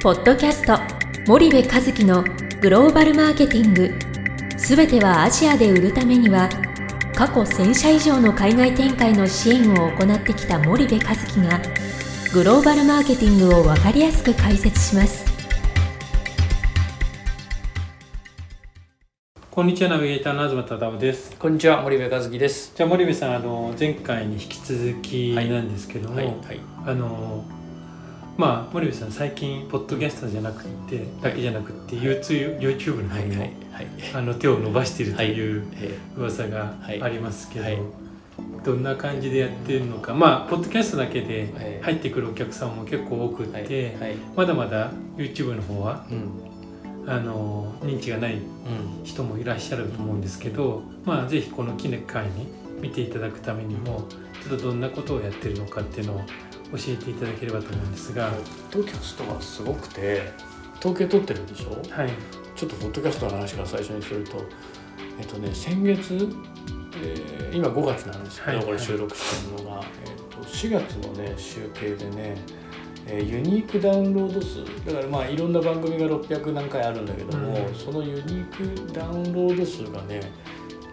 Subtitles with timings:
[0.00, 0.78] ポッドキャスト
[1.26, 2.22] 森部和樹の
[2.60, 3.92] グローバルマーケティング。
[4.56, 6.48] すべてはアジアで売るためには
[7.16, 11.60] 過去1000社以上の海外展開の支援を行ってきた森部和樹が
[12.32, 15.26] グローバルマーケティングを分かりやすく解説します。
[19.50, 21.34] こんにちはナビゲーターの東忠夫です。
[21.36, 22.72] こんにちは森部和樹です。
[22.76, 26.60] じゃあ森部さんあの前回に引き続きなんですけども、はいはい。
[26.86, 27.44] あの
[28.38, 34.14] まあ森部さん最近ポッドキャストじゃなくてだけじゃなくて YouTube, YouTube の方にも、はいはいはい。
[34.14, 37.02] あの手を伸ばしているというえ噂がはい。
[37.02, 37.78] ありますけど、はい。
[38.64, 40.14] どんな感じでやってるのか。
[40.14, 41.80] まあポッドキャストだけではい。
[41.82, 44.10] 入ってくるお客さんも結構多くて、はい。
[44.10, 44.16] はい。
[44.36, 47.10] まだまだ YouTube の方はうん。
[47.12, 48.42] あの認知がないうん。
[49.04, 52.46] 人もいらっしゃると思うんですけど、まあ、ぜひこの機会に
[52.80, 54.04] 見ていただくためにも
[54.44, 56.22] ちょっとどんなことをやってるのかっていうのを
[56.72, 58.30] 教えていただければと思うんですが、
[58.70, 60.32] ポッドキャストがすごくて
[60.80, 61.70] 統計取ってるでしょ？
[61.90, 62.10] はい、
[62.54, 64.44] ちょっとポッドキャストの話から最初にすると、
[65.18, 66.14] えっとね先月、
[67.02, 72.36] えー今5月なんですけど、はいこれ収録してるのが、えっと4月のね集計でね。
[73.10, 74.62] えーユニークダウンロード数。
[74.84, 77.74] だからまあいろんな番組が600何回あるんだけども、うん。
[77.74, 80.20] そのユニークダウンロード数がね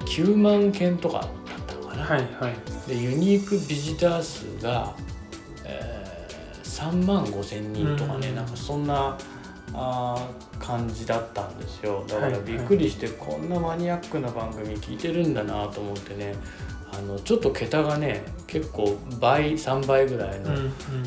[0.06, 1.30] 9万件とかだっ
[1.68, 2.56] たのかな、はいはい。
[2.88, 4.96] でユニークビジター数が、
[5.66, 6.06] えー
[6.76, 8.36] 3万5千人とかね、うん。
[8.36, 9.18] なんかそんな
[9.74, 12.04] あー感じだったんですよ。
[12.08, 16.36] だからびっくりしてこんなマニアックな番組聞いてるんだなと思ってね
[16.92, 20.52] あのちょっと桁がね結構倍3倍ぐらいの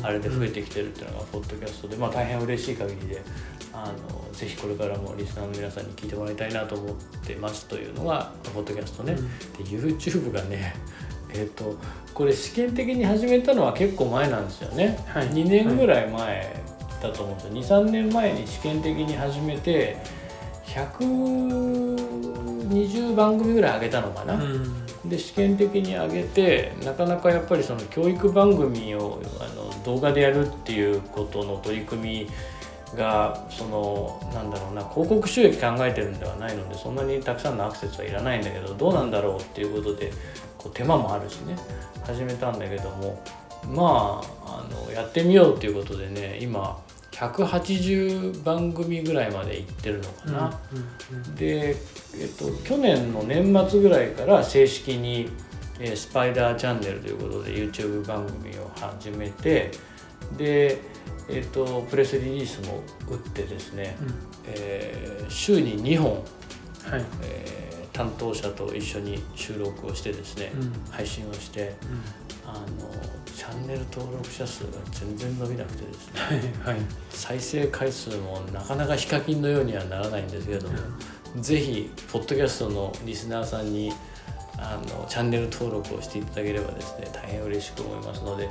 [0.03, 3.21] あれで増えてきてるっていうのがポッドキャストで、まあ、大変嬉しい限りで
[3.73, 9.15] あのぜひこれからもリスナーの皆さんに聞いてもらいたいなと思ってますというのがポッドキャストね。
[9.15, 9.21] で
[9.63, 10.75] YouTube がね
[11.33, 11.77] えっ、と
[12.13, 15.29] これ試験的に始めたのは結構前なんですよね、はい。
[15.29, 16.61] 2年ぐらい前
[17.01, 17.81] だと思うんですよ。
[17.81, 19.97] 23年前に試験的に始めて
[20.65, 24.79] 120番組ぐらい上げたのかな、うん。
[25.05, 32.29] で試験的に上げてなかなかやっぱりその教育番組をあの動画でやるっていうことの取り組み
[32.95, 40.11] がそのなんだろうな広告収益考えてるんではないのでそんなにたくさんのアクセスはいらないんだけどどうなんだろうっていうことで
[40.59, 41.55] こう手間もあるしね。
[42.03, 43.23] 始めたんだけども。
[43.67, 46.79] まああのやってみようっていうことでね今
[47.11, 50.59] 180番組ぐらいまで行ってるのかな。
[51.35, 51.75] で、
[52.15, 55.29] えっと、去年の年末ぐらいから正式に、
[55.79, 59.71] えースパイダーチャンネルということで YouTube 番組を始めて
[60.37, 60.79] で、
[61.29, 63.97] えっと、プレスリリースも打ってですね、
[64.45, 66.23] えー週に2本、はい。
[67.23, 67.68] えー
[67.99, 70.71] 担当者と一緒に収録をしてですね、うん。
[70.89, 71.73] 配信をして
[72.45, 72.89] あの
[73.25, 76.21] チャンネル登録者数が全然伸びなくてですね
[76.63, 76.85] はいはい。
[77.09, 80.77] 再生回数もなかなかヒカキンのようにはならないんですけれども、
[81.41, 83.91] ぜひポッドキャストのリスナーさんに
[84.57, 88.47] あのチャンネル登録をしていただければですね大変嬉しく思いますので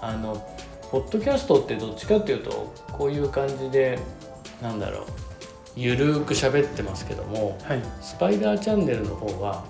[0.00, 0.46] あの
[0.92, 3.98] ポッドキャストってどっちかっていうとこういう感じで
[4.62, 5.06] なんだろう
[5.76, 7.82] ゆるーく喋ってますけどもはい。
[8.00, 9.64] スパイダーチャンネルの方は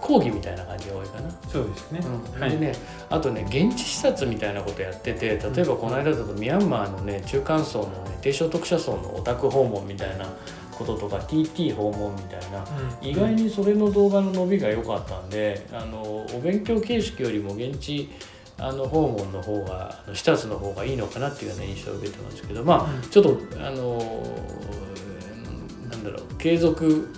[0.00, 1.30] 講義みたいな感じが多いかな。
[1.48, 2.00] そうですね、
[2.40, 2.50] はい。
[2.50, 2.72] でね
[3.10, 10.26] あとね現地視察みたいなことやってて例えばこの間だとミャンマーのね中間層のね低所得者層のオタク訪問みたいな
[10.72, 12.64] こととか TT 訪問みたいな
[13.02, 13.08] うん。
[13.08, 18.08] 意外にそれの動画の伸びが良かったんであのお勉強形式よりも現地
[18.60, 22.98] あの訪問の方が視察の方がいいのかなっていうような印象を受けてますけどまうん。
[22.98, 24.22] あちょっとあの
[25.90, 27.08] なんだろう継続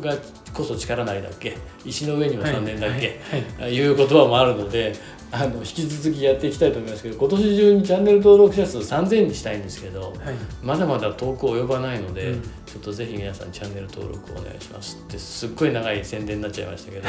[0.00, 0.16] が
[0.52, 1.56] こそ力なりだっけ？
[1.84, 3.62] 石の上にも3年だっけ、はい。
[3.62, 3.74] はい。
[3.74, 4.94] いう言葉もあるので
[5.34, 10.14] あの引き続きやっていきたいと思いますけど今年中にチャンネル登録者数3000にしたいんですけどはい。
[10.62, 12.42] まだまだ遠く及ばないので、うん。
[12.66, 14.98] ちょっとぜひ皆さんチャンネル登録お願いします。
[15.02, 17.08] ってすっごい長い宣伝になっちゃいましたけど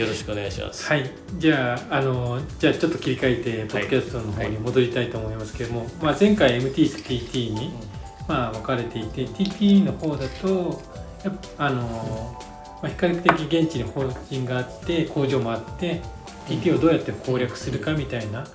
[0.00, 0.86] よろしくお願いします。
[0.86, 7.72] はい、じゃああのじゃあちょっと切り替えてポッドキャストの方に戻りたいと思いますけども、まあ、前回 MT と TT に、
[8.28, 10.82] まあ、分かれていて TT の方だと
[11.56, 12.38] あの、
[12.82, 16.02] まあ、比較的現地に法人があって工場もあって、
[16.48, 18.46] TT をどうやって攻略するかみたいなうん。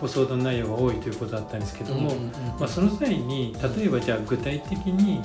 [0.00, 2.14] ご相談内容が多いということだったんですけども、
[2.58, 5.20] まあ、その際に例えばじゃあ具体的に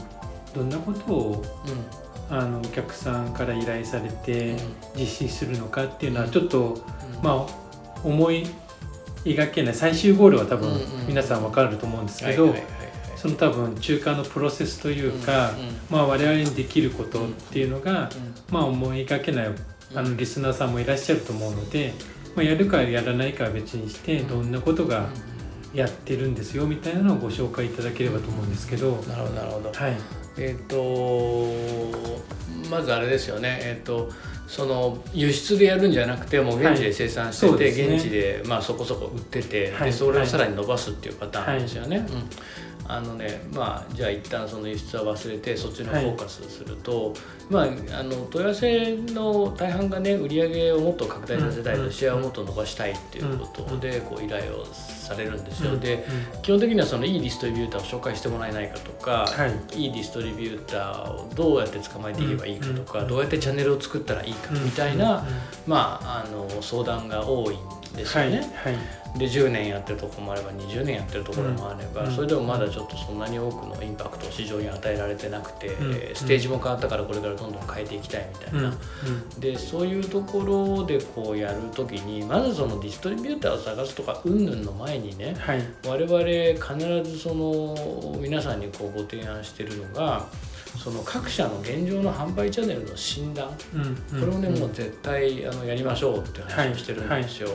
[0.54, 1.44] どんなことを
[2.30, 4.56] あのお客さんから依頼されて
[4.96, 6.78] 実施するのかっていうのはちょっと、
[7.24, 7.68] まあ
[8.04, 8.46] 思い
[9.26, 12.54] 描けない最終ゴールは多分皆さん分かると思うんですけど、
[13.16, 15.54] その多分中間のプロセスというか、
[15.90, 18.10] まあ、我々にできることっていうのが、
[18.50, 19.50] うまあ、思い描けない
[19.96, 21.94] あのリスナーさんもいらっしゃると思うので、
[22.36, 25.08] まあ、やるかやらないかは別にしてどんなことが
[25.74, 28.96] やってるんですよみたいなのをご紹介いただければと思うんですけど。
[29.08, 29.72] なるほどなるほど。
[29.72, 29.98] はい、
[30.38, 31.48] えっ、と
[32.70, 33.60] まずあれですよね。
[33.62, 34.10] えっ、と
[34.48, 37.96] その輸出でやるんじゃなくてもう現地で生産してて、はいね。
[37.96, 39.92] 現地でまあそこそこ売ってて、はい。
[39.92, 41.98] でそれをさらに伸ばすっていうパターンですよね。
[41.98, 42.24] うん
[42.88, 47.14] あのねまあじゃあ一旦その輸出は忘れてそっちのフォーカスすると、
[47.50, 51.92] まああの問い合わせの大半がね売り上げをもっと拡大させたいと、うん。
[51.92, 54.66] シェアをもっと伸ばしたいっていうことでこう依頼を
[55.08, 55.72] されるんですよ。
[55.74, 55.80] うん。
[55.80, 56.06] で
[56.42, 59.82] 基本的にはそのいいディストリビューターを紹介してもらえないかとか、はい。
[59.84, 63.08] いいディストリビューターをどうやって捕まえていけばいいかとか、うん。
[63.08, 65.26] どうやってチャンネルを作ったらいいかみたいな、
[65.66, 67.60] まあ、あの相談が多いん
[67.96, 68.54] ですはいよね。
[68.56, 68.76] はい。
[69.18, 72.12] で10年やってるところもあれば20年やってるところもあれば、うん。
[72.12, 75.94] それでもまだちょっとそんなに多くのインパクトを市場に与えられてなくて、うん。
[76.16, 78.70] ステージも変わったからこれからどんどん変えていきたいみたいな。
[78.70, 78.72] う
[79.38, 79.40] ん。
[79.40, 85.62] でそういうところでこうやるときにまずそのディストリビューターを探すとかうんぬんの前にねはい。
[85.88, 86.24] 我々
[87.04, 90.26] 必ずその皆さんにこうご提案してるのが
[90.84, 93.50] その各社の現状の販売チャンネルの診断。
[93.74, 97.50] うんこれをね、もう絶対あのやりましょうって話をしてるんですよ。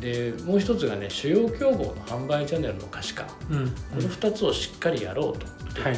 [0.00, 3.24] でもう一つがね主要競合の販売チャンネルの可視化。
[3.24, 3.64] こうん。
[3.64, 3.70] の
[4.08, 5.46] 2つをしっかりやろうと。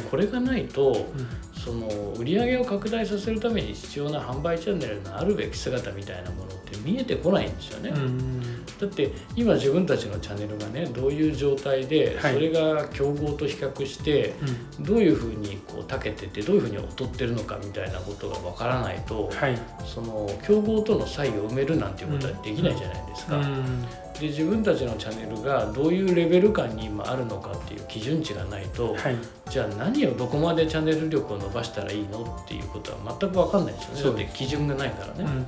[0.09, 1.27] これがないとうん。
[1.61, 1.87] その
[2.17, 7.89] 売り上げを拡大させるために必要な販売チャンネルのあるべき姿みたいなものって見えてこないんですよね。
[7.91, 8.40] うん
[8.81, 12.33] だって今自分たちのチャンネルがねどういう状態ではい。
[12.33, 14.33] それが競合と比較して
[14.79, 19.59] どういうふうにこう長けててどういうふうに劣ってるのかみたいなことがわからないとはい。
[19.85, 23.37] その競合との差異を埋めるなんていうことはできないじゃないですか。
[23.37, 23.81] うん。
[24.19, 29.15] で自分たちのチャンネルがどういうレベル感に今あるのかっていう基準値がないとはい。
[29.47, 34.23] じゃあ何をどこまでチャンネル力を伸ばしたらいいのっていうことは全く分かんないですよね。
[34.23, 35.23] だって基準がないからね。
[35.23, 35.47] うん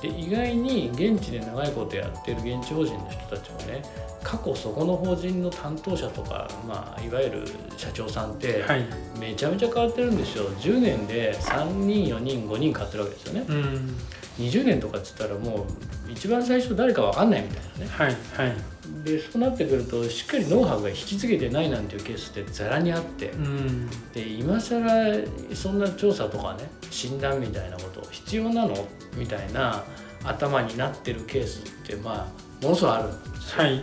[0.00, 3.82] で意外に現地で長いことやってる現地法人の人たちもね
[4.22, 7.44] 過去そこの法人の担当者とか、まあ、いわゆる
[7.76, 8.84] 社長さんってはい。
[9.18, 10.48] めちゃめちゃ変わってるんですよ。
[10.50, 13.44] 10年で3人4人5人変わってるわけですよね。
[13.48, 13.96] うん。
[14.38, 15.66] 20年とかっつったらも
[16.08, 17.90] う一番最初誰か分かんないみたいなね。
[17.90, 18.56] はいはい。
[19.04, 23.30] でそうなってくるとしっかりノウハウが引き継げてないなんていうケースってざらにあって。
[23.30, 23.90] うん。
[24.12, 25.14] で今更
[25.54, 28.76] そんな調査とかね診断みたいなこと必要なの？
[29.18, 29.84] みたいな
[30.24, 33.62] 頭になってるケースってまあものすごいあるんですよ。
[33.62, 33.82] はいはい。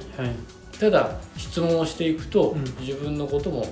[0.79, 2.63] ただ質問をしていくと、うん。
[2.79, 3.65] 自分のことも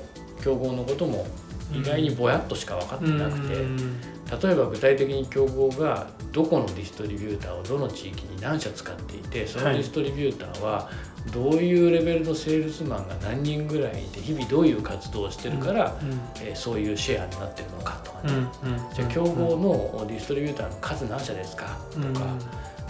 [0.43, 1.25] 競合のことも
[1.73, 4.01] 意外にぼやっとしか分かってなくて、うん。
[4.01, 9.75] 例えば具体的に競合がどこのディストリビューターをどの地域に何社使っていてそのはい。
[9.75, 10.89] ディストリビューターは
[11.31, 18.95] どういうレベルのセールスマンが何人ぐらいいて日々どういう活動をしてるから、うんえーそういうシェアになってるのかとかうんね、うん。
[18.95, 22.13] じゃあ競合のディストリビューターの数何社ですかとか、うん。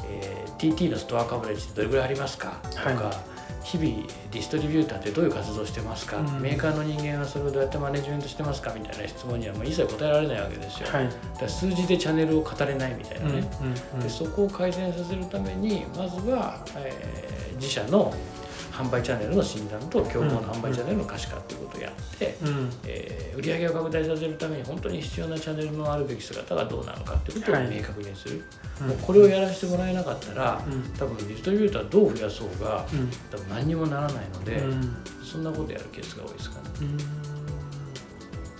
[0.09, 3.11] えー TT のストアカバレッジってどれぐらいありますかとか、は
[3.63, 6.41] 日々ディストリビューターってどういう活動してますか、うん。
[6.41, 10.89] メーカーの人間はそれをどうやってマネジメントしてますかみたいな質問にはもう一切答えられないわけですよ。
[10.89, 11.05] はい。
[11.05, 13.47] だから数字でチャンネルを語れないみたいなうんね、
[14.01, 17.33] でそこを改善させるためにまずは、えー
[17.63, 18.13] 自社の
[18.73, 22.47] 販売チャンネルの診断と競合の販売チャンネルの可視化ということをやって、うん。
[22.47, 22.69] うん。
[22.85, 27.75] えー売上を拡大させるために本当に必要なチャンネルのあるべき姿がどうなのかっていうことをはい。
[27.75, 28.43] 明確にする、
[28.81, 28.87] うん。
[28.87, 30.83] もうこれをやらせてもらえなかったら、うん。
[30.97, 33.09] 多分ディストリビューターどう増やそうがうん。
[33.31, 34.97] 多分何にもならないので、うん。
[35.23, 36.63] そんなことやるケースが多いですかね。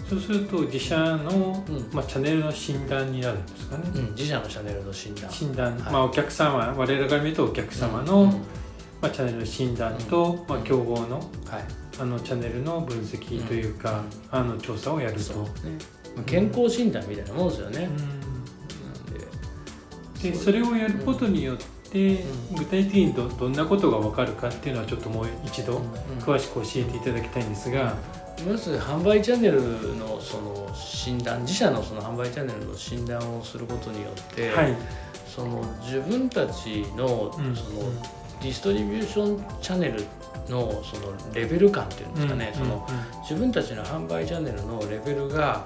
[0.10, 1.89] そうすると自社の、うん。
[1.91, 5.32] まあ、チャンネルの診断になるんですかね、うん、自社のチャンネルの診断。
[5.32, 5.93] 診断、はい。
[5.93, 8.41] まあ、お客様我々から見るとお客様の、うん
[9.03, 11.63] まあ、チャンネルの診断と、まあ、競合のはい。
[12.00, 15.33] あのチャンネルの分析というか、あの調査をやると。
[15.33, 15.50] ね。
[16.15, 17.89] まあ健康診断みたいなもんですよね。
[20.22, 20.31] で。
[20.31, 21.57] でそれをやることによっ
[21.91, 22.55] て、うん。
[22.55, 25.91] 具体的にどどんなことが分かるかっていうのはちょっともう一度うん。
[26.19, 27.98] 詳しく教えていただきたいんですが、
[28.48, 29.62] まず販売チャンネル
[29.98, 34.74] のその診断自社のその販売チャンネルの診断をすることによって、はい、
[35.27, 37.53] その自分たちのうん。
[37.53, 40.04] そのディストリビューションチャンネル
[40.50, 42.88] のそのレベル感っていうんですかね、うんその
[43.22, 45.66] 自分たちの販売チャンネルのレベルが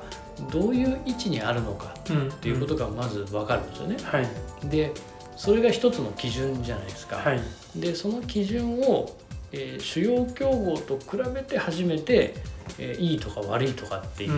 [0.52, 3.98] どういう位置にあるのかうんっていうことがまず分かるんですよね。
[4.04, 4.94] はいで
[5.36, 7.18] それが一つの基準じゃないですか。
[7.18, 7.42] はい
[7.76, 9.10] でその基準を、
[9.52, 12.36] えー主要競合と比べて初めて、
[12.80, 14.32] えーいいとか悪いとかっていう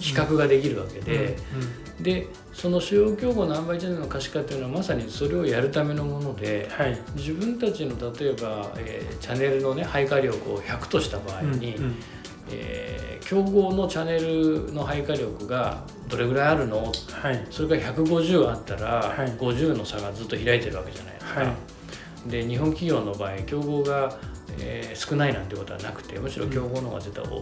[0.00, 1.36] 比較ができるわけで、
[1.98, 6.98] うんでその主要競合の販売チャンネルの可視化っていうのはまさにそれをやるためのものではい。
[7.14, 11.94] 自分たちの例えば、えーチャンネルのね配下力を100とした場合に、うんうん。
[12.50, 16.90] えー競合のチャンネルの配下力がどれぐらいあるの？
[17.12, 17.46] はい。
[17.50, 19.28] それが150あったら、はい。
[19.32, 21.40] 50の差がずっと開いてるわけじゃないですか。
[21.42, 21.52] はい
[22.26, 24.16] で日本企業の場合競合が、
[24.58, 27.40] えー少ないなんてことはなくてむしろ競合の方が絶対、あの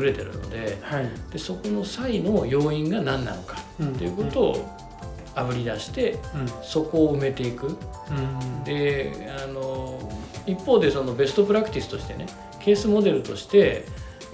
[0.00, 1.08] 優れてるのではい。
[1.30, 3.94] でそこの際の要因が何なのかうん。
[3.94, 4.78] ということを
[5.34, 6.48] あぶり出してうん。
[6.62, 7.66] そこを埋めていく。
[7.66, 8.64] うん。
[8.64, 10.10] であの
[10.46, 12.26] 一方でそのベストプラクティスとしてね
[12.60, 13.84] ケースモデルとして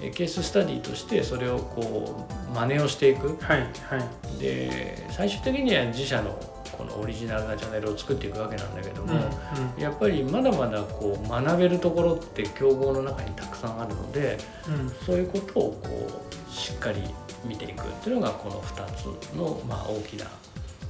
[0.01, 3.37] えケーススタディとしてそれをこう真似をしていく。
[3.41, 3.59] はい。
[3.59, 3.65] は
[4.35, 4.39] い。
[4.39, 6.39] で最終的には自社の
[6.77, 9.15] このオリジナルなチャンネルを作っていくわけなんだけどうんも、
[9.77, 14.89] やっぱりまだまだこう学べるところって競合の中にたくさんあるのでうん。
[15.05, 17.01] そういうことをこうしっかり
[17.43, 20.25] 見ていくっていうのがこの2つの、まあ、大きな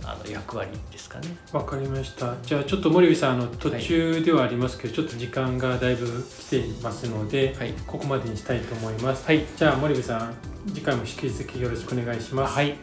[0.08, 1.36] あの役割ですかね。
[1.52, 2.36] わかりました。
[2.44, 9.26] じゃあちょっと森部さんあの途中ではありますけど、ちょっと時間がだいぶ来ていますので、はい、ここまでにしたいと思います。
[9.26, 9.44] はい。
[9.58, 10.36] じゃあ森部さん
[10.68, 12.54] 次回も引き続きよろしくお願いします。
[12.54, 12.76] はい、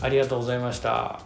[0.00, 1.25] ありがとうございました。